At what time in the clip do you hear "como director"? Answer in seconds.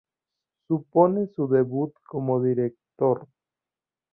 2.07-3.27